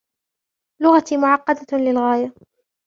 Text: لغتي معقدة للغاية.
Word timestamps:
لغتي 0.81 1.17
معقدة 1.17 1.67
للغاية. 1.77 2.33